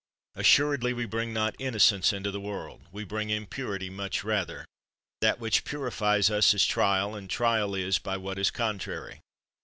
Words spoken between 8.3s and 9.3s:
is contrary.